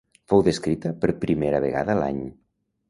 [0.31, 2.23] Fou descrita per primera vegada l'any.